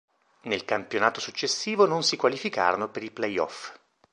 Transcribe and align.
Nel 0.45 0.65
campionato 0.65 1.19
successivo 1.19 1.85
non 1.85 2.01
si 2.01 2.17
qualificarono 2.17 2.89
per 2.89 3.03
i 3.03 3.11
play-off. 3.11 3.71